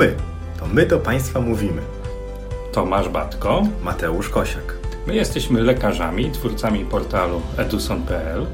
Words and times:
my. 0.00 0.16
To 0.58 0.66
my 0.66 0.86
do 0.86 0.98
Państwa 0.98 1.40
mówimy. 1.40 1.82
Tomasz 2.72 3.08
Batko. 3.08 3.62
Mateusz 3.82 4.28
Kosiak. 4.28 4.76
My 5.06 5.14
jesteśmy 5.14 5.62
lekarzami, 5.62 6.30
twórcami 6.30 6.84
portalu 6.84 7.42
eduson.pl 7.56 8.46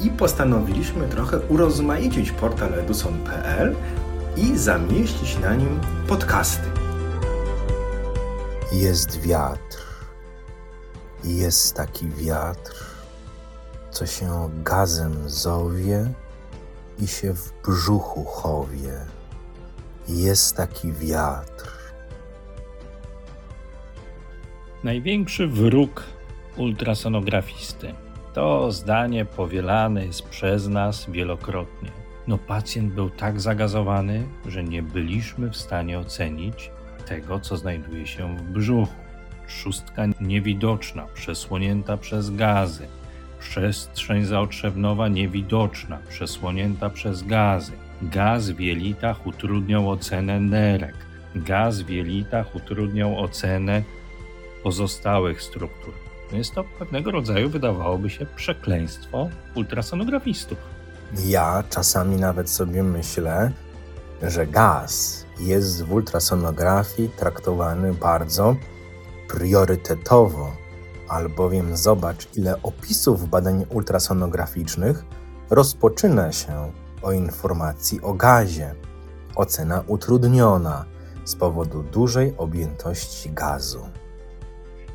I 0.00 0.10
postanowiliśmy 0.10 1.08
trochę 1.08 1.38
urozmaicić 1.38 2.30
portal 2.30 2.74
eduson.pl 2.74 3.76
i 4.36 4.58
zamieścić 4.58 5.38
na 5.38 5.54
nim 5.54 5.80
podcasty. 6.08 6.68
Jest 8.72 9.20
wiatr. 9.20 9.82
Jest 11.24 11.74
taki 11.74 12.08
wiatr, 12.08 12.84
co 13.90 14.06
się 14.06 14.50
gazem 14.64 15.14
zowie 15.26 16.12
i 16.98 17.06
się 17.06 17.34
w 17.34 17.52
brzuchu 17.64 18.24
chowie. 18.24 19.15
Jest 20.08 20.56
taki 20.56 20.92
wiatr. 20.92 21.72
Największy 24.84 25.46
wróg 25.46 26.04
ultrasonografisty. 26.56 27.94
To 28.34 28.72
zdanie 28.72 29.24
powielane 29.24 30.06
jest 30.06 30.22
przez 30.22 30.68
nas 30.68 31.10
wielokrotnie. 31.10 31.90
No 32.26 32.38
pacjent 32.38 32.92
był 32.92 33.10
tak 33.10 33.40
zagazowany, 33.40 34.26
że 34.46 34.64
nie 34.64 34.82
byliśmy 34.82 35.50
w 35.50 35.56
stanie 35.56 35.98
ocenić 35.98 36.70
tego, 37.06 37.40
co 37.40 37.56
znajduje 37.56 38.06
się 38.06 38.36
w 38.36 38.42
brzuchu. 38.42 38.94
Szóstka 39.46 40.02
niewidoczna, 40.20 41.06
przesłonięta 41.14 41.96
przez 41.96 42.30
gazy. 42.30 42.86
Przestrzeń 43.40 44.24
zaotrzewnowa 44.24 45.08
niewidoczna, 45.08 45.98
przesłonięta 46.08 46.90
przez 46.90 47.22
gazy. 47.22 47.72
Gaz 48.02 48.50
w 48.50 48.60
jelitach 48.60 49.26
utrudniał 49.26 49.90
ocenę 49.90 50.40
nerek. 50.40 50.94
Gaz 51.34 51.80
w 51.80 51.88
jelitach 51.88 52.54
utrudniał 52.54 53.18
ocenę 53.18 53.82
pozostałych 54.62 55.42
struktur. 55.42 55.94
Jest 56.32 56.54
to 56.54 56.64
pewnego 56.78 57.10
rodzaju, 57.10 57.48
wydawałoby 57.48 58.10
się, 58.10 58.26
przekleństwo 58.36 59.28
ultrasonografistów. 59.54 60.58
Ja 61.26 61.64
czasami 61.70 62.16
nawet 62.16 62.50
sobie 62.50 62.82
myślę, 62.82 63.50
że 64.22 64.46
gaz 64.46 65.26
jest 65.40 65.84
w 65.84 65.92
ultrasonografii 65.92 67.08
traktowany 67.08 67.94
bardzo 67.94 68.56
priorytetowo, 69.28 70.52
albowiem 71.08 71.76
zobacz, 71.76 72.28
ile 72.36 72.62
opisów 72.62 73.28
badań 73.28 73.66
ultrasonograficznych 73.70 75.04
rozpoczyna 75.50 76.32
się 76.32 76.72
o 77.06 77.12
informacji 77.12 78.00
o 78.02 78.14
gazie. 78.14 78.74
Ocena 79.36 79.84
utrudniona 79.86 80.84
z 81.24 81.36
powodu 81.36 81.82
dużej 81.82 82.34
objętości 82.36 83.30
gazu. 83.30 83.88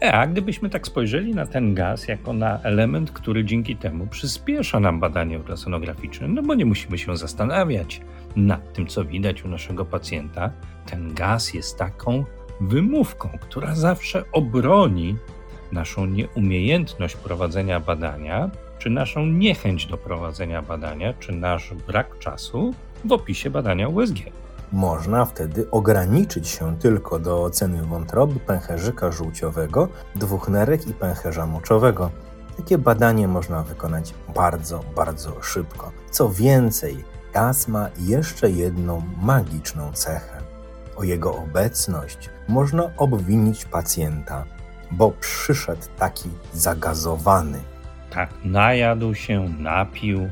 E, 0.01 0.13
a 0.13 0.27
gdybyśmy 0.27 0.69
tak 0.69 0.87
spojrzeli 0.87 1.35
na 1.35 1.45
ten 1.45 1.75
gaz 1.75 2.07
jako 2.07 2.33
na 2.33 2.61
element, 2.61 3.11
który 3.11 3.45
dzięki 3.45 3.75
temu 3.75 4.07
przyspiesza 4.07 4.79
nam 4.79 4.99
badanie 4.99 5.37
ultrasonograficzne, 5.37 6.27
no 6.27 6.41
bo 6.43 6.53
nie 6.55 6.65
musimy 6.65 6.97
się 6.97 7.17
zastanawiać 7.17 8.01
nad 8.35 8.73
tym, 8.73 8.87
co 8.87 9.05
widać 9.05 9.45
u 9.45 9.47
naszego 9.47 9.85
pacjenta, 9.85 10.51
ten 10.85 11.13
gaz 11.13 11.53
jest 11.53 11.77
taką 11.77 12.25
wymówką, 12.61 13.29
która 13.41 13.75
zawsze 13.75 14.23
obroni 14.31 15.15
naszą 15.71 16.05
nieumiejętność 16.05 17.15
prowadzenia 17.15 17.79
badania, 17.79 18.49
czy 18.81 18.89
naszą 18.89 19.25
niechęć 19.25 19.85
do 19.85 19.97
prowadzenia 19.97 20.61
badania, 20.61 21.13
czy 21.13 21.31
nasz 21.31 21.73
brak 21.87 22.19
czasu 22.19 22.73
w 23.05 23.11
opisie 23.11 23.49
badania 23.49 23.87
USG. 23.87 24.15
Można 24.71 25.25
wtedy 25.25 25.71
ograniczyć 25.71 26.47
się 26.47 26.77
tylko 26.79 27.19
do 27.19 27.43
oceny 27.43 27.83
wątroby, 27.83 28.39
pęcherzyka 28.39 29.11
żółciowego, 29.11 29.87
dwóch 30.15 30.49
nerek 30.49 30.87
i 30.87 30.93
pęcherza 30.93 31.45
moczowego. 31.45 32.11
Takie 32.57 32.77
badanie 32.77 33.27
można 33.27 33.63
wykonać 33.63 34.13
bardzo, 34.35 34.83
bardzo 34.95 35.43
szybko. 35.43 35.91
Co 36.11 36.29
więcej, 36.29 37.03
gaz 37.33 37.67
ma 37.67 37.89
jeszcze 37.99 38.51
jedną 38.51 39.01
magiczną 39.21 39.93
cechę. 39.93 40.41
O 40.95 41.03
jego 41.03 41.35
obecność 41.35 42.29
można 42.47 42.91
obwinić 42.97 43.65
pacjenta, 43.65 44.45
bo 44.91 45.11
przyszedł 45.11 45.85
taki 45.97 46.29
zagazowany. 46.53 47.59
Tak, 48.11 48.29
najadł 48.43 49.15
się, 49.15 49.49
napił, 49.59 50.29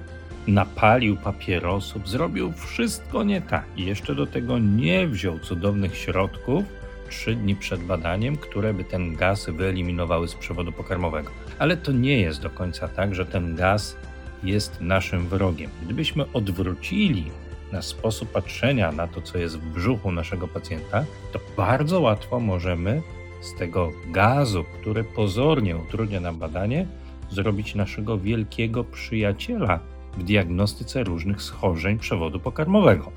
napalił 0.47 1.17
papierosów, 1.17 2.09
zrobił 2.09 2.51
wszystko 2.51 3.23
nie 3.23 3.41
tak 3.41 3.65
i 3.75 3.85
jeszcze 3.85 4.15
do 4.15 4.25
tego 4.25 4.59
nie 4.59 5.07
wziął 5.07 5.39
cudownych 5.39 5.97
środków 5.97 6.63
trzy 7.09 7.35
dni 7.35 7.55
przed 7.55 7.83
badaniem, 7.83 8.37
które 8.37 8.73
by 8.73 8.83
ten 8.83 9.15
gaz 9.15 9.49
wyeliminowały 9.49 10.27
z 10.27 10.35
przewodu 10.35 10.71
pokarmowego. 10.71 11.31
Ale 11.59 11.77
to 11.77 11.91
nie 11.91 12.19
jest 12.19 12.41
do 12.41 12.49
końca 12.49 12.87
tak, 12.87 13.15
że 13.15 13.25
ten 13.25 13.55
gaz 13.55 13.97
jest 14.43 14.81
naszym 14.81 15.27
wrogiem. 15.27 15.71
Gdybyśmy 15.83 16.25
odwrócili 16.33 17.25
nasz 17.71 17.85
sposób 17.85 18.31
patrzenia 18.31 18.91
na 18.91 19.07
to, 19.07 19.21
co 19.21 19.37
jest 19.37 19.59
w 19.59 19.73
brzuchu 19.73 20.11
naszego 20.11 20.47
pacjenta, 20.47 21.05
to 21.31 21.39
bardzo 21.57 22.01
łatwo 22.01 22.39
możemy 22.39 23.01
z 23.41 23.55
tego 23.55 23.91
gazu, 24.11 24.63
który 24.79 25.03
pozornie 25.03 25.77
utrudnia 25.77 26.19
nam 26.19 26.39
badanie, 26.39 26.87
zrobić 27.31 27.75
naszego 27.75 28.17
wielkiego 28.17 28.83
przyjaciela 28.83 29.79
w 30.17 30.23
diagnostyce 30.23 31.03
różnych 31.03 31.41
schorzeń 31.41 31.99
przewodu 31.99 32.39
pokarmowego. 32.39 33.11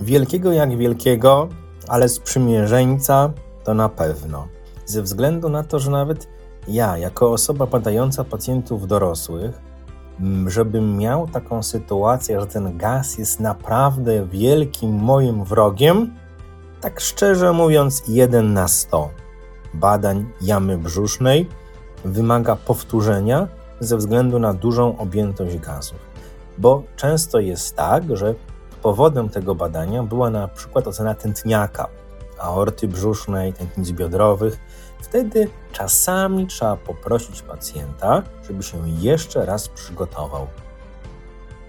Wielkiego 0.00 0.52
jak 0.52 0.76
wielkiego, 0.76 1.48
ale 1.88 2.08
sprzymierzeńca 2.08 3.32
to 3.64 3.74
na 3.74 3.88
pewno. 3.88 4.48
Ze 4.84 5.02
względu 5.02 5.48
na 5.48 5.64
to, 5.64 5.78
że 5.78 5.90
nawet 5.90 6.28
ja, 6.68 6.98
jako 6.98 7.32
osoba 7.32 7.66
badająca 7.66 8.24
pacjentów 8.24 8.86
dorosłych, 8.86 9.60
żebym 10.46 10.98
miał 10.98 11.28
taką 11.28 11.62
sytuację, 11.62 12.40
że 12.40 12.46
ten 12.46 12.78
gaz 12.78 13.18
jest 13.18 13.40
naprawdę 13.40 14.26
wielkim 14.26 14.90
moim 14.94 15.44
wrogiem, 15.44 16.14
tak 16.80 17.00
szczerze 17.00 17.52
mówiąc, 17.52 18.02
jeden 18.08 18.52
na 18.52 18.68
sto 18.68 19.10
badań 19.74 20.26
jamy 20.40 20.78
brzusznej 20.78 21.48
wymaga 22.04 22.56
powtórzenia 22.56 23.48
ze 23.80 23.96
względu 23.96 24.38
na 24.38 24.54
dużą 24.54 24.98
objętość 24.98 25.58
gazów. 25.58 25.98
Bo 26.58 26.82
często 26.96 27.40
jest 27.40 27.76
tak, 27.76 28.16
że 28.16 28.34
powodem 28.82 29.28
tego 29.28 29.54
badania 29.54 30.02
była 30.02 30.30
na 30.30 30.48
przykład 30.48 30.86
ocena 30.86 31.14
tętniaka, 31.14 31.88
aorty 32.38 32.88
brzusznej, 32.88 33.52
tętnic 33.52 33.92
biodrowych. 33.92 34.58
Wtedy 35.02 35.48
czasami 35.72 36.46
trzeba 36.46 36.76
poprosić 36.76 37.42
pacjenta, 37.42 38.22
żeby 38.46 38.62
się 38.62 38.78
jeszcze 38.88 39.46
raz 39.46 39.68
przygotował. 39.68 40.46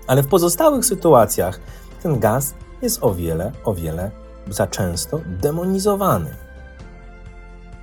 Ale 0.07 0.23
w 0.23 0.27
pozostałych 0.27 0.85
sytuacjach 0.85 1.59
ten 2.03 2.19
gaz 2.19 2.53
jest 2.81 3.03
o 3.03 3.13
wiele, 3.13 3.51
o 3.63 3.73
wiele 3.73 4.11
za 4.49 4.67
często 4.67 5.19
demonizowany. 5.25 6.42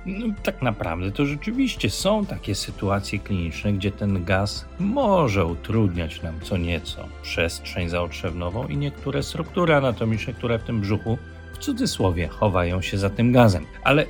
No, 0.05 0.25
tak 0.43 0.61
naprawdę 0.61 1.11
to 1.11 1.25
rzeczywiście 1.25 1.89
są 1.89 2.25
takie 2.25 2.55
sytuacje 2.55 3.19
kliniczne, 3.19 3.73
gdzie 3.73 3.91
ten 3.91 4.23
gaz 4.23 4.65
może 4.79 5.45
utrudniać 5.45 6.21
nam 6.21 6.39
co 6.43 6.57
nieco 6.57 7.07
przestrzeń 7.21 7.89
zaotrzewową 7.89 8.67
i 8.67 8.77
niektóre 8.77 9.23
struktury 9.23 9.75
anatomiczne, 9.75 10.33
które 10.33 10.59
w 10.59 10.63
tym 10.63 10.81
brzuchu 10.81 11.17
w 11.53 11.57
cudzysłowie 11.57 12.27
chowają 12.27 12.81
się 12.81 12.97
za 12.97 13.09
tym 13.09 13.31
gazem. 13.31 13.65
Ale 13.83 14.05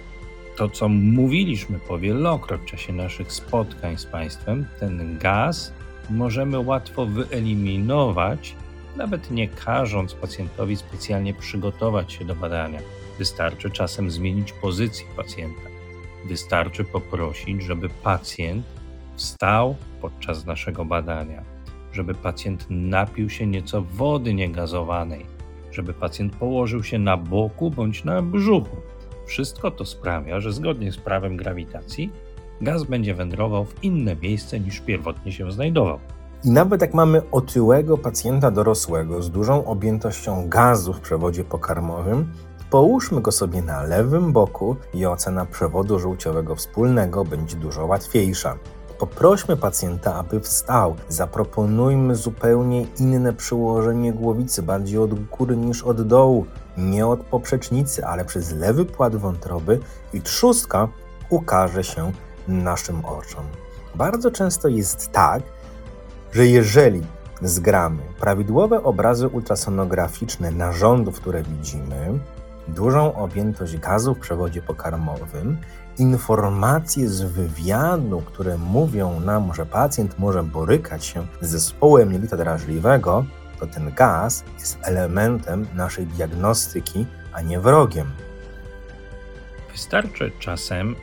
to, 0.57 0.69
co 0.69 0.89
mówiliśmy 0.89 1.79
powielokroć 1.79 2.61
w 2.61 2.65
czasie 2.65 2.93
naszych 2.93 3.33
spotkań 3.33 3.97
z 3.97 4.05
Państwem, 4.05 4.65
ten 4.79 5.17
gaz 5.17 5.73
możemy 6.09 6.59
łatwo 6.59 7.05
wyeliminować, 7.05 8.55
nawet 8.95 9.31
nie 9.31 9.47
każąc 9.47 10.13
pacjentowi 10.13 10.77
specjalnie 10.77 11.33
przygotować 11.33 12.13
się 12.13 12.25
do 12.25 12.35
badania. 12.35 12.79
Wystarczy 13.17 13.71
czasem 13.71 14.11
zmienić 14.11 14.53
pozycję 14.53 15.05
pacjenta 15.15 15.70
Wystarczy 16.25 16.83
poprosić, 16.83 17.63
żeby 17.63 17.89
pacjent 17.89 18.65
wstał 19.15 19.75
podczas 20.01 20.45
naszego 20.45 20.85
badania, 20.85 21.43
żeby 21.93 22.13
pacjent 22.13 22.65
napił 22.69 23.29
się 23.29 23.47
nieco 23.47 23.81
wody 23.81 24.33
niegazowanej, 24.33 25.25
żeby 25.71 25.93
pacjent 25.93 26.35
położył 26.35 26.83
się 26.83 26.99
na 26.99 27.17
boku 27.17 27.71
bądź 27.71 28.03
na 28.03 28.21
brzuchu. 28.21 28.75
Wszystko 29.25 29.71
to 29.71 29.85
sprawia, 29.85 30.39
że 30.39 30.53
zgodnie 30.53 30.91
z 30.91 30.97
prawem 30.97 31.37
grawitacji 31.37 32.11
gaz 32.61 32.83
będzie 32.83 33.13
wędrował 33.13 33.65
w 33.65 33.83
inne 33.83 34.15
miejsce 34.15 34.59
niż 34.59 34.79
pierwotnie 34.79 35.31
się 35.31 35.51
znajdował. 35.51 35.99
I 36.43 36.51
nawet 36.51 36.81
jak 36.81 36.93
mamy 36.93 37.21
otyłego 37.31 37.97
pacjenta 37.97 38.51
dorosłego 38.51 39.21
z 39.21 39.31
dużą 39.31 39.65
objętością 39.65 40.49
gazu 40.49 40.93
w 40.93 40.99
przewodzie 40.99 41.43
pokarmowym, 41.43 42.31
Połóżmy 42.71 43.21
go 43.21 43.31
sobie 43.31 43.61
na 43.61 43.83
lewym 43.83 44.33
boku 44.33 44.75
i 44.93 45.05
ocena 45.05 45.45
przewodu 45.45 45.99
żółciowego 45.99 46.55
wspólnego 46.55 47.25
będzie 47.25 47.57
dużo 47.57 47.85
łatwiejsza. 47.85 48.57
Poprośmy 48.99 49.57
pacjenta, 49.57 50.15
aby 50.15 50.39
wstał. 50.39 50.95
Zaproponujmy 51.09 52.15
zupełnie 52.15 52.85
inne 52.99 53.33
przyłożenie 53.33 54.13
głowicy, 54.13 54.63
bardziej 54.63 54.97
od 54.97 55.27
góry 55.27 55.57
niż 55.57 55.83
od 55.83 56.01
dołu. 56.01 56.45
nie 56.77 57.07
od 57.07 57.19
poprzecznicy, 57.19 58.05
ale 58.05 58.25
przez 58.25 58.51
lewy 58.51 58.85
płat 58.85 59.15
wątroby 59.15 59.79
i 60.13 60.21
trzustka 60.21 60.87
ukaże 61.29 61.83
się 61.83 62.11
naszym 62.47 63.05
oczom. 63.05 63.43
Bardzo 63.95 64.31
często 64.31 64.67
jest 64.67 65.11
tak, 65.11 65.43
że 66.31 66.47
jeżeli 66.47 67.01
zgramy 67.41 68.01
prawidłowe 68.19 68.83
obrazy 68.83 69.27
ultrasonograficzne 69.27 70.51
narządów, 70.51 71.15
które 71.15 71.43
widzimy, 71.43 72.19
dużą 72.67 73.15
objętość 73.15 73.77
gazu 73.77 74.15
w 74.15 74.19
przewodzie 74.19 74.61
pokarmowym, 74.61 75.57
informacje 75.97 77.09
z 77.09 77.21
wywiadu, 77.21 78.21
które 78.21 78.57
mówią 78.57 79.19
nam, 79.19 79.53
że 79.53 79.65
pacjent 79.65 80.19
może 80.19 80.43
borykać 80.43 81.05
się 81.05 81.27
z 81.41 81.49
zespołem 81.49 82.13
jelita 82.13 82.37
drażliwego, 82.37 83.25
to 83.59 83.67
ten 83.67 83.93
gaz 83.93 84.43
jest 84.59 84.79
elementem 84.81 85.67
naszej 85.75 86.05
diagnostyki, 86.05 87.05
a 87.33 87.41
nie 87.41 87.59
wrogiem. 87.59 88.07
Wystarczy 89.71 90.31
czasem 90.39 90.95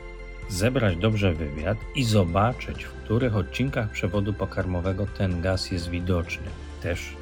zebrać 0.49 0.97
dobrze 0.97 1.33
wywiad 1.33 1.77
i 1.95 2.03
zobaczyć, 2.03 2.83
w 2.83 2.91
których 2.91 3.35
odcinkach 3.35 3.89
przewodu 3.89 4.33
pokarmowego 4.33 5.05
ten 5.17 5.41
gaz 5.41 5.71
jest 5.71 5.89
widoczny. 5.89 6.47
Też 6.81 7.15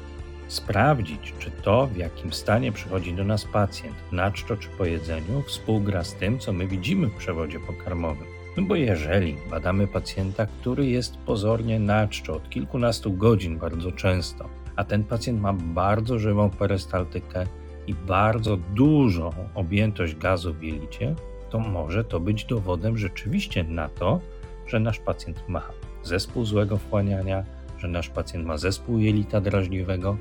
sprawdzić, 0.48 1.34
czy 1.38 1.50
to, 1.50 1.86
w 1.86 1.96
jakim 1.96 2.32
stanie 2.32 2.72
przychodzi 2.72 3.14
do 3.14 3.24
nas 3.24 3.44
pacjent, 3.44 3.96
na 4.12 4.30
czczo 4.30 4.56
czy 4.56 4.68
po 4.68 4.84
jedzeniu, 4.84 5.42
współgra 5.42 6.04
z 6.04 6.14
tym, 6.14 6.38
co 6.38 6.52
my 6.52 6.66
widzimy 6.66 7.06
w 7.06 7.16
przewodzie 7.16 7.60
pokarmowym. 7.60 8.26
No 8.56 8.62
bo 8.62 8.76
jeżeli 8.76 9.36
badamy 9.50 9.86
pacjenta, 9.86 10.46
który 10.46 10.86
jest 10.86 11.16
pozornie 11.16 11.80
na 11.80 12.08
czczo 12.08 12.34
od 12.34 12.50
kilkunastu 12.50 13.12
godzin 13.12 13.58
bardzo 13.58 13.92
często, 13.92 14.48
a 14.76 14.84
ten 14.84 15.04
pacjent 15.04 15.40
ma 15.40 15.52
bardzo 15.52 16.18
żywą 16.18 16.50
perystaltykę 16.50 17.46
i 17.86 17.94
bardzo 17.94 18.56
dużą 18.56 19.30
objętość 19.54 20.16
gazu 20.16 20.54
w 20.54 20.62
jelicie, 20.62 21.14
to 21.50 21.58
może 21.58 22.04
to 22.04 22.20
być 22.20 22.44
dowodem 22.44 22.98
rzeczywiście 22.98 23.64
na 23.64 23.88
to, 23.88 24.20
że 24.66 24.80
nasz 24.80 24.98
pacjent 24.98 25.48
ma 25.48 25.62
zespół 26.02 26.44
złego 26.44 26.76
wchłaniania, 26.76 27.44
że 27.78 27.88
nasz 27.88 28.08
pacjent 28.08 28.46
ma 28.46 28.58
zespół 28.58 28.98
jelita 28.98 29.40
drażliwego, 29.40 30.16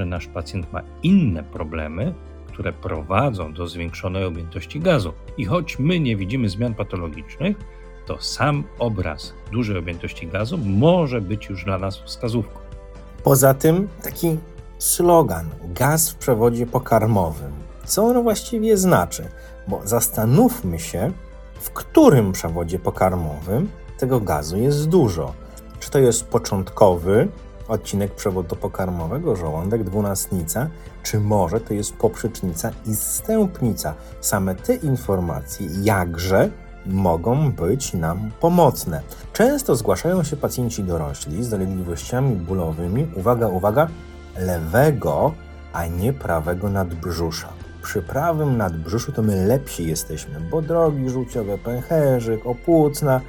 że 0.00 0.06
nasz 0.06 0.26
pacjent 0.26 0.72
ma 0.72 0.82
inne 1.02 1.42
problemy, 1.42 2.14
które 2.46 2.72
prowadzą 2.72 3.52
do 3.52 3.66
zwiększonej 3.66 4.24
objętości 4.24 4.80
gazu. 4.80 5.12
I 5.36 5.44
choć 5.44 5.78
my 5.78 6.00
nie 6.00 6.16
widzimy 6.16 6.48
zmian 6.48 6.74
patologicznych, 6.74 7.56
to 8.06 8.20
sam 8.20 8.64
obraz 8.78 9.34
dużej 9.52 9.78
objętości 9.78 10.26
gazu 10.26 10.58
może 10.58 11.20
być 11.20 11.48
już 11.48 11.64
dla 11.64 11.78
nas 11.78 11.98
wskazówką. 11.98 12.60
Poza 13.24 13.54
tym 13.54 13.88
taki 14.02 14.36
slogan 14.78 15.46
gaz 15.64 16.10
w 16.10 16.14
przewodzie 16.16 16.66
pokarmowym. 16.66 17.52
Co 17.84 18.04
on 18.04 18.22
właściwie 18.22 18.76
znaczy? 18.76 19.28
Bo 19.68 19.80
zastanówmy 19.84 20.78
się, 20.78 21.12
w 21.60 21.70
którym 21.70 22.32
przewodzie 22.32 22.78
pokarmowym 22.78 23.68
tego 23.98 24.20
gazu 24.20 24.58
jest 24.58 24.88
dużo. 24.88 25.32
Czy 25.80 25.90
to 25.90 25.98
jest 25.98 26.24
początkowy 26.24 27.28
odcinek 27.70 28.14
przewodu 28.14 28.56
pokarmowego, 28.56 29.36
żołądek, 29.36 29.84
dwunastnica, 29.84 30.68
czy 31.02 31.20
może 31.20 31.60
to 31.60 31.74
jest 31.74 31.96
poprzecznica 31.96 32.70
i 32.86 32.96
stępnica. 32.96 33.94
Same 34.20 34.54
te 34.54 34.74
informacje 34.74 35.66
jakże 35.82 36.50
mogą 36.86 37.52
być 37.52 37.92
nam 37.94 38.30
pomocne. 38.40 39.00
Często 39.32 39.76
zgłaszają 39.76 40.22
się 40.22 40.36
pacjenci 40.36 40.84
dorośli 40.84 41.44
z 41.44 41.48
dolegliwościami 41.48 42.36
bólowymi, 42.36 43.08
uwaga, 43.16 43.48
uwaga, 43.48 43.88
lewego, 44.38 45.32
a 45.72 45.86
nie 45.86 46.12
prawego 46.12 46.70
nadbrzusza. 46.70 47.48
Przy 47.82 48.02
prawym 48.02 48.56
nadbrzuszu 48.56 49.12
to 49.12 49.22
my 49.22 49.46
lepsi 49.46 49.88
jesteśmy, 49.88 50.40
bo 50.50 50.62
drogi 50.62 51.10
żółciowe, 51.10 51.58
pęcherzyk, 51.58 52.46
opłucna, 52.46 53.20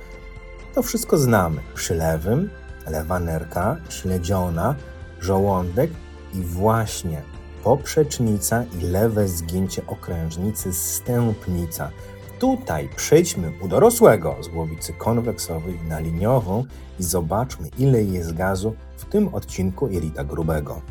to 0.75 0.81
wszystko 0.81 1.17
znamy. 1.17 1.61
Przy 1.73 1.95
lewym 1.95 2.49
lewa 2.87 3.19
nerka, 3.19 3.77
śledziona, 3.89 4.75
żołądek 5.19 5.91
i 6.33 6.41
właśnie 6.41 7.21
poprzecznica 7.63 8.63
i 8.79 8.81
lewe 8.81 9.27
zgięcie 9.27 9.87
okrężnicy 9.87 10.73
stępnica. 10.73 11.91
Tutaj 12.39 12.89
przejdźmy 12.95 13.51
u 13.61 13.67
dorosłego 13.67 14.37
z 14.41 14.47
głowicy 14.47 14.93
konweksowej 14.93 15.79
na 15.89 15.99
liniową 15.99 16.65
i 16.99 17.03
zobaczmy, 17.03 17.69
ile 17.77 18.03
jest 18.03 18.33
gazu 18.33 18.75
w 18.97 19.05
tym 19.05 19.33
odcinku 19.33 19.87
jelita 19.87 20.23
grubego. 20.23 20.81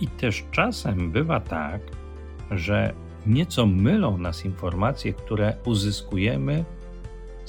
I 0.00 0.08
też 0.08 0.44
czasem 0.50 1.12
bywa 1.12 1.40
tak, 1.40 1.80
że 2.50 2.94
nieco 3.26 3.66
mylą 3.66 4.18
nas 4.18 4.44
informacje, 4.44 5.12
które 5.12 5.56
uzyskujemy 5.64 6.64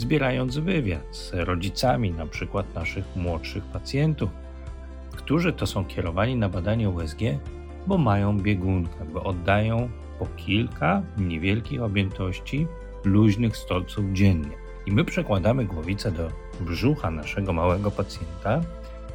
zbierając 0.02 0.58
wywiad 0.58 1.16
z 1.16 1.34
rodzicami 1.34 2.12
na 2.12 2.26
przykład 2.26 2.76
naszych 2.76 3.06
młodszych 3.16 3.64
pacjentów, 3.64 4.30
którzy 5.16 5.54
to 5.54 5.68
są 5.68 5.86
kierowani 5.86 6.36
na 6.36 6.50
badanie 6.50 6.90
USG, 6.90 7.20
bo 7.88 7.98
mają 7.98 8.38
biegunkę, 8.38 9.06
bo 9.14 9.24
oddają 9.24 9.90
po 10.20 10.26
kilka 10.26 11.02
niewielkich 11.18 11.82
objętości 11.82 12.68
luźnych 13.04 13.58
stolców 13.58 14.06
dziennie. 14.14 14.56
I 14.86 14.92
my 14.92 15.04
przekładamy 15.04 15.66
głowicę 15.66 16.12
do 16.12 16.30
brzucha 16.60 17.12
naszego 17.12 17.54
małego 17.54 17.92
pacjenta 17.92 18.62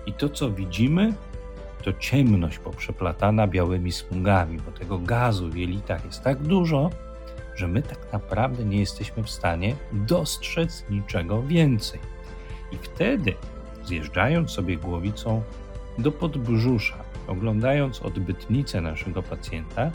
i 0.06 0.12
to, 0.12 0.28
co 0.28 0.50
widzimy, 0.50 1.14
to 1.82 1.92
ciemność 1.92 2.58
poprzeplatana 2.58 3.46
białymi 3.46 3.92
smugami, 3.92 4.58
bo 4.58 4.72
tego 4.72 4.98
gazu 4.98 5.48
w 5.48 5.56
jelitach 5.56 6.04
jest 6.04 6.22
tak 6.22 6.42
dużo, 6.42 6.90
że 7.56 7.68
my 7.68 7.82
tak 7.82 8.12
naprawdę 8.12 8.64
nie 8.64 8.80
jesteśmy 8.80 9.22
w 9.22 9.30
stanie 9.30 9.74
dostrzec 9.92 10.84
niczego 10.90 11.42
więcej. 11.42 12.00
I 12.72 12.76
wtedy, 12.76 13.34
zjeżdżając 13.84 14.50
sobie 14.50 14.76
głowicą 14.76 15.42
do 15.98 16.12
podbrzusza, 16.12 17.04
oglądając 17.26 18.02
odbytnicę 18.02 18.80
naszego 18.80 19.22
pacjenta, 19.22 19.90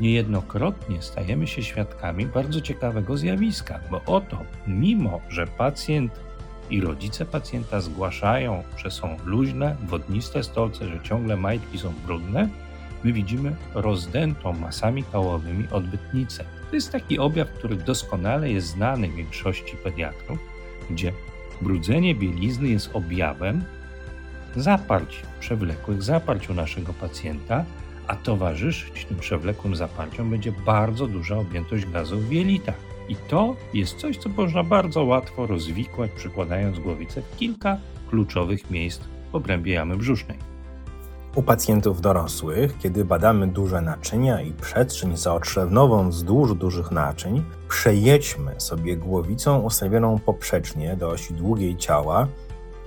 niejednokrotnie 0.00 1.02
stajemy 1.02 1.46
się 1.46 1.62
świadkami 1.62 2.26
bardzo 2.26 2.60
ciekawego 2.60 3.16
zjawiska, 3.16 3.80
bo 3.90 4.00
oto, 4.06 4.38
mimo 4.66 5.20
że 5.28 5.46
pacjent 5.46 6.20
i 6.70 6.80
rodzice 6.80 7.26
pacjenta 7.26 7.80
zgłaszają, 7.80 8.62
że 8.76 8.90
są 8.90 9.16
luźne, 9.24 9.76
wodniste 9.86 10.44
stolce, 10.44 10.88
że 10.88 11.00
ciągle 11.00 11.36
majtki 11.36 11.78
są 11.78 11.92
brudne, 12.06 12.48
my 13.04 13.12
widzimy 13.12 13.56
rozdętą 13.74 14.52
masami 14.52 15.04
kałowymi 15.12 15.68
odbytnicę. 15.70 16.44
To 16.74 16.76
jest 16.76 16.92
taki 16.92 17.18
objaw, 17.18 17.50
który 17.50 17.76
doskonale 17.76 18.50
jest 18.50 18.66
znany 18.66 19.08
większości 19.08 19.76
pediatrów, 19.76 20.38
gdzie 20.90 21.12
brudzenie 21.60 22.14
bielizny 22.14 22.68
jest 22.68 22.90
objawem 22.92 23.64
zaparć, 24.56 25.22
przewlekłych 25.40 26.02
zaparć 26.02 26.50
u 26.50 26.54
naszego 26.54 26.92
pacjenta, 26.92 27.64
a 28.06 28.16
towarzyszyć 28.16 29.04
tym 29.04 29.16
przewlekłym 29.16 29.76
zaparciom 29.76 30.30
będzie 30.30 30.52
bardzo 30.52 31.06
duża 31.06 31.36
objętość 31.36 31.86
gazu 31.86 32.18
w 32.18 32.32
jelitach. 32.32 32.78
I 33.08 33.16
to 33.16 33.56
jest 33.74 33.96
coś, 33.96 34.16
co 34.16 34.28
można 34.28 34.62
bardzo 34.62 35.04
łatwo 35.04 35.46
rozwikłać, 35.46 36.10
przykładając 36.16 36.78
głowicę 36.78 37.22
w 37.22 37.36
kilka 37.36 37.78
kluczowych 38.10 38.70
miejsc 38.70 39.00
w 39.32 39.34
obrębie 39.34 39.72
jamy 39.72 39.96
brzusznej. 39.96 40.53
U 41.34 41.42
pacjentów 41.42 42.00
dorosłych, 42.00 42.78
kiedy 42.78 43.04
badamy 43.04 43.46
duże 43.46 43.80
naczynia 43.80 44.40
i 44.40 44.52
przestrzeń 44.52 45.16
zaotrzewnową 45.16 46.08
wzdłuż 46.08 46.54
dużych 46.54 46.90
naczyń, 46.90 47.44
przejedźmy 47.68 48.60
sobie 48.60 48.96
głowicą 48.96 49.60
ustawioną 49.60 50.18
poprzecznie 50.18 50.96
do 50.96 51.10
osi 51.10 51.34
długiej 51.34 51.76
ciała, 51.76 52.26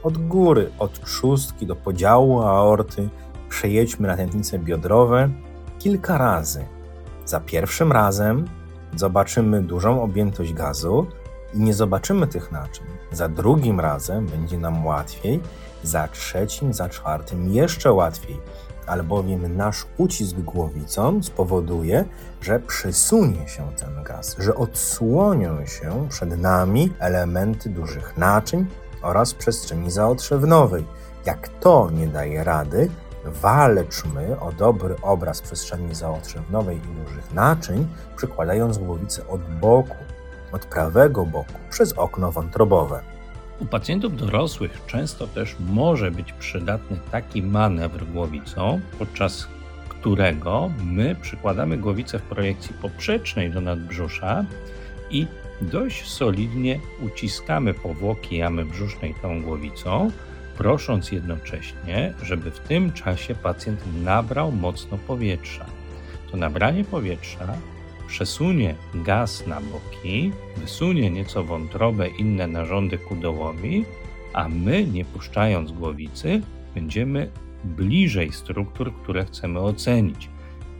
od 0.03 0.17
góry, 0.17 0.69
od 0.79 1.05
trzustki 1.05 1.65
do 1.65 1.75
podziału 1.75 2.41
aorty, 2.41 3.09
przejedźmy 3.49 4.07
na 4.07 4.17
tętnice 4.17 4.59
biodrowe 4.59 5.29
kilka 5.79 6.17
razy. 6.17 6.65
Za 7.25 7.39
pierwszym 7.39 7.91
razem 7.91 8.45
zobaczymy 8.95 9.61
dużą 9.63 10.01
objętość 10.01 10.53
gazu 10.53 11.07
i 11.53 11.59
nie 11.59 11.73
zobaczymy 11.73 12.27
tych 12.27 12.51
naczyń. 12.51 12.85
Za 13.11 13.29
drugim 13.29 13.79
razem 13.79 14.25
będzie 14.25 14.57
nam 14.57 14.85
łatwiej 14.85 15.39
za 15.83 16.07
trzecim, 16.07 16.73
za 16.73 16.89
czwartym 16.89 17.53
jeszcze 17.53 17.93
łatwiej, 17.93 18.39
albowiem 18.87 19.57
nasz 19.57 19.85
ucisk 19.97 20.35
głowicą 20.35 21.23
spowoduje, 21.23 22.05
że 22.41 22.59
przesunie 22.59 23.47
się 23.47 23.71
ten 23.79 24.03
gaz, 24.03 24.35
że 24.39 24.55
odsłonią 24.55 25.65
się 25.65 26.07
przed 26.09 26.41
nami 26.41 26.93
elementy 26.99 27.69
dużych 27.69 28.17
naczyń 28.17 28.65
oraz 29.01 29.33
przestrzeni 29.33 29.91
zaotrzewnowej. 29.91 30.85
Jak 31.25 31.47
to 31.47 31.89
nie 31.91 32.07
daje 32.07 32.43
rady, 32.43 32.89
walczmy 33.25 34.39
o 34.39 34.51
dobry 34.51 34.95
obraz 35.01 35.41
przestrzeni 35.41 35.95
zaotrzewnowej 35.95 36.77
i 36.77 37.05
dużych 37.05 37.33
naczyń, 37.33 37.87
przykładając 38.15 38.77
głowicę 38.77 39.27
od 39.27 39.41
boku, 39.41 39.95
od 40.57 40.65
prawego 40.65 41.25
boku, 41.25 41.53
przez 41.69 41.93
okno 41.93 42.31
wątrobowe. 42.31 43.01
U 43.59 43.65
pacjentów 43.65 44.17
dorosłych 44.17 44.85
często 44.87 45.27
też 45.27 45.55
może 45.59 46.11
być 46.11 46.33
przydatny 46.33 46.97
taki 47.11 47.43
manewr 47.43 48.05
głowicą, 48.05 48.79
podczas 48.99 49.47
którego 49.89 50.69
my 50.83 51.15
przykładamy 51.21 51.77
głowicę 51.77 52.19
w 52.19 52.21
projekcji 52.21 52.75
poprzecznej 52.81 53.51
do 53.51 53.61
nadbrzusza 53.61 54.45
i 55.09 55.27
dość 55.61 56.09
solidnie 56.09 56.79
uciskamy 57.05 57.73
powłoki 57.73 58.37
jamy 58.37 58.65
brzusznej 58.65 59.15
tą 59.21 59.41
głowicą, 59.41 60.11
prosząc 60.57 61.11
jednocześnie, 61.11 62.13
żeby 62.23 62.51
w 62.51 62.59
tym 62.59 62.93
czasie 62.93 63.35
pacjent 63.35 63.79
nabrał 64.03 64.51
mocno 64.51 64.97
powietrza. 64.97 65.65
To 66.31 66.37
nabranie 66.37 66.83
powietrza 66.83 67.57
przesunie 68.07 68.75
gaz 68.93 69.47
na 69.47 69.61
boki, 69.61 70.31
wysunie 70.57 71.11
nieco 71.11 71.43
wątrobę, 71.43 72.07
inne 72.07 72.47
narządy 72.47 72.97
ku 72.97 73.15
dołowi, 73.15 73.85
a 74.33 74.49
my, 74.49 74.85
nie 74.85 75.05
puszczając 75.05 75.71
głowicy, 75.71 76.41
będziemy 76.75 77.31
bliżej 77.63 78.31
struktur, 78.31 78.93
które 78.93 79.25
chcemy 79.25 79.59
ocenić. 79.59 80.29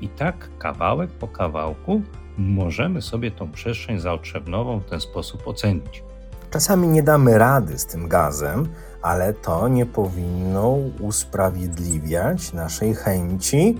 I 0.02 0.10
tak 0.10 0.50
kawałek 0.58 1.12
po 1.12 1.28
kawałku 1.28 2.02
możemy 2.38 3.02
sobie 3.02 3.32
tą 3.32 3.52
przestrzeń 3.52 4.00
zaotrzewnową 4.00 4.80
w 4.80 4.86
ten 4.86 5.00
sposób 5.00 5.48
ocenić. 5.48 6.04
Czasami 6.52 6.88
nie 6.88 7.04
damy 7.04 7.38
rady 7.38 7.80
z 7.80 7.86
tym 7.86 8.08
gazem, 8.08 8.68
ale 9.02 9.34
to 9.34 9.68
nie 9.68 9.86
powinno 9.86 10.78
usprawiedliwiać 11.00 12.54
naszej 12.54 12.96
chęci 12.96 13.76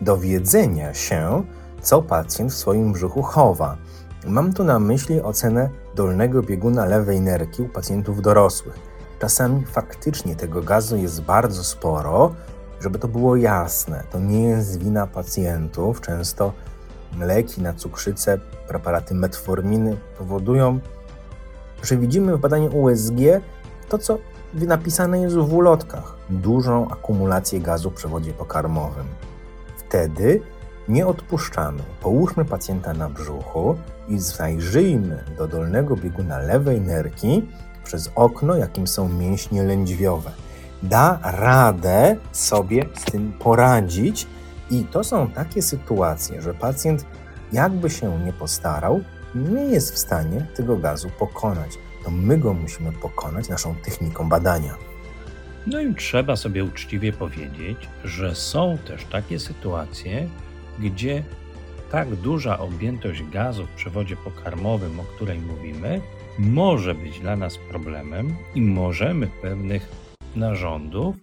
dowiedzenia 0.00 0.94
się, 0.94 1.42
co 1.86 2.02
pacjent 2.02 2.52
w 2.52 2.56
swoim 2.56 2.92
brzuchu 2.92 3.22
chowa. 3.22 3.76
Mam 4.26 4.52
tu 4.52 4.64
na 4.64 4.78
myśli 4.78 5.22
ocenę 5.22 5.70
dolnego 5.94 6.42
bieguna 6.42 6.84
lewej 6.84 7.20
nerki 7.20 7.62
u 7.62 7.68
pacjentów 7.68 8.22
dorosłych. 8.22 8.78
Czasami 9.20 9.64
faktycznie 9.64 10.36
tego 10.36 10.62
gazu 10.62 10.96
jest 10.96 11.22
bardzo 11.22 11.64
sporo, 11.64 12.34
żeby 12.80 12.98
to 12.98 13.08
było 13.08 13.36
jasne. 13.36 14.04
To 14.10 14.18
nie 14.20 14.42
jest 14.42 14.78
wina 14.78 15.06
pacjentów. 15.06 16.00
Często 16.00 16.52
leki 17.18 17.62
na 17.62 17.72
cukrzycę, 17.72 18.38
preparaty 18.68 19.14
metforminy 19.14 19.96
powodują, 20.18 20.80
że 21.82 21.96
widzimy 21.96 22.36
w 22.36 22.40
badaniu 22.40 22.76
USG 22.82 23.20
to, 23.88 23.98
co 23.98 24.18
napisane 24.54 25.20
jest 25.20 25.36
w 25.36 25.54
ulotkach 25.54 26.16
dużą 26.30 26.88
akumulację 26.88 27.60
gazu 27.60 27.90
w 27.90 27.94
przewodzie 27.94 28.32
pokarmowym. 28.32 29.06
Wtedy 29.76 30.42
nie 30.88 31.06
odpuszczamy. 31.06 31.82
Połóżmy 32.00 32.44
pacjenta 32.44 32.92
na 32.92 33.10
brzuchu 33.10 33.76
i 34.08 34.18
zajrzyjmy 34.18 35.24
do 35.38 35.48
dolnego 35.48 35.96
bieguna 35.96 36.38
lewej 36.38 36.80
nerki 36.80 37.48
przez 37.84 38.10
okno, 38.14 38.56
jakim 38.56 38.86
są 38.86 39.08
mięśnie 39.08 39.62
lędźwiowe. 39.62 40.30
Da 40.82 41.18
radę 41.22 42.16
sobie 42.32 42.86
z 42.94 43.04
tym 43.04 43.32
poradzić, 43.32 44.26
i 44.70 44.84
to 44.84 45.04
są 45.04 45.30
takie 45.30 45.62
sytuacje, 45.62 46.42
że 46.42 46.54
pacjent, 46.54 47.06
jakby 47.52 47.90
się 47.90 48.18
nie 48.24 48.32
postarał, 48.32 49.00
nie 49.34 49.64
jest 49.64 49.94
w 49.94 49.98
stanie 49.98 50.46
tego 50.56 50.76
gazu 50.76 51.10
pokonać. 51.18 51.70
To 52.04 52.10
my 52.10 52.38
go 52.38 52.54
musimy 52.54 52.92
pokonać 52.92 53.48
naszą 53.48 53.74
techniką 53.74 54.28
badania. 54.28 54.74
No 55.66 55.80
i 55.80 55.94
trzeba 55.94 56.36
sobie 56.36 56.64
uczciwie 56.64 57.12
powiedzieć, 57.12 57.88
że 58.04 58.34
są 58.34 58.78
też 58.86 59.04
takie 59.04 59.38
sytuacje, 59.38 60.28
gdzie 60.78 61.24
tak 61.90 62.16
duża 62.16 62.58
objętość 62.58 63.22
gazu 63.22 63.66
w 63.66 63.70
przewodzie 63.70 64.16
pokarmowym, 64.16 65.00
o 65.00 65.02
której 65.02 65.38
mówimy, 65.38 66.00
może 66.38 66.94
być 66.94 67.20
dla 67.20 67.36
nas 67.36 67.58
problemem 67.58 68.34
i 68.54 68.60
możemy 68.60 69.26
pewnych 69.42 69.88
narządów 70.36 71.16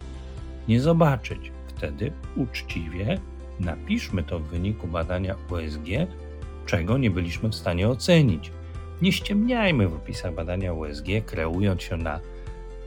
nie 0.67 0.81
zobaczyć. 0.81 1.51
Wtedy 1.67 2.12
uczciwie 2.36 3.19
napiszmy 3.60 4.24
to 4.24 4.39
w 4.39 4.43
wyniku 4.43 4.88
badania 4.88 5.36
USG, 5.51 5.88
czego 6.65 6.98
nie 6.98 7.12
byliśmy 7.12 7.50
w 7.50 7.55
stanie 7.55 7.89
ocenić. 7.89 8.51
Nie 9.01 9.12
ściemniajmy 9.12 9.88
w 9.88 9.95
opisach 9.95 10.33
badania 10.33 10.74
USG, 10.74 11.05
kreując 11.25 11.81
się 11.81 11.98
na 11.98 12.19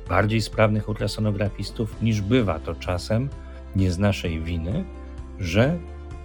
bardziej 0.08 0.42
sprawnych 0.42 0.88
ultrasonografistów, 0.88 2.02
niż 2.02 2.20
bywa 2.20 2.58
to 2.58 2.74
czasem, 2.74 3.28
nie 3.76 3.90
z 3.90 3.98
naszej 3.98 4.40
winy, 4.40 4.84
że 5.38 5.78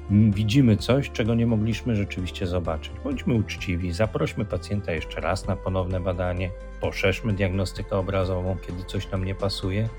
widzimy 0.09 0.77
coś, 0.77 1.11
czego 1.11 1.35
nie 1.35 1.47
mogliśmy 1.47 1.95
rzeczywiście 1.95 2.47
zobaczyć. 2.47 2.91
Bądźmy 3.03 3.33
uczciwi, 3.33 3.91
zaprośmy 3.91 4.45
pacjenta 4.45 4.91
jeszcze 4.91 5.21
raz 5.21 5.47
na 5.47 5.55
ponowne 5.55 5.99
badanie, 5.99 6.49
poszerzmy 6.81 7.33
diagnostykę 7.33 7.97
obrazową, 7.97 8.57
kiedy 8.67 8.83
coś 8.83 9.11
nam 9.11 9.25
nie 9.25 9.35
pasuje, 9.35 9.89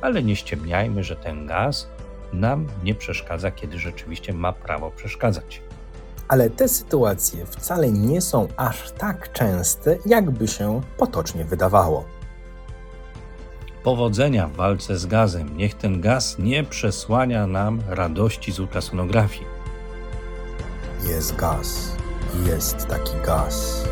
ale 0.00 0.22
nie 0.22 0.36
ściemniajmy, 0.36 1.04
że 1.04 1.16
ten 1.16 1.46
gaz 1.46 1.88
nam 2.32 2.66
nie 2.84 2.94
przeszkadza, 2.94 3.50
kiedy 3.50 3.78
rzeczywiście 3.78 4.32
ma 4.32 4.52
prawo 4.52 4.90
przeszkadzać. 4.90 5.62
Ale 6.28 6.50
te 6.50 6.68
sytuacje 6.68 7.46
wcale 7.46 7.92
nie 7.92 8.20
są 8.20 8.48
aż 8.56 8.90
tak 8.90 9.32
częste, 9.32 9.98
jakby 10.06 10.48
się 10.48 10.80
potocznie 10.96 11.44
wydawało. 11.44 12.17
Powodzenia 13.82 14.46
w 14.46 14.52
walce 14.52 14.98
z 14.98 15.06
gazem. 15.06 15.56
Niech 15.56 15.74
ten 15.74 16.00
gaz 16.00 16.38
nie 16.38 16.64
przesłania 16.64 17.46
nam 17.46 17.82
radości 17.88 18.52
z 18.52 18.60
ultrasonografii. 18.60 19.44
Jest 21.08 21.36
gaz. 21.36 21.92
Jest 22.46 22.86
taki 22.86 23.12
gaz. 23.26 23.88